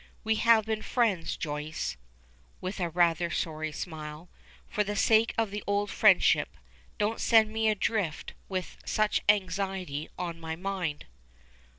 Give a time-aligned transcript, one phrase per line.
[0.23, 1.95] We have been friends, Joyce,"
[2.59, 4.29] with a rather sorry smile.
[4.65, 6.49] "For the sake of the old friendship,
[6.97, 11.05] don't send me adrift with such an anxiety upon my mind."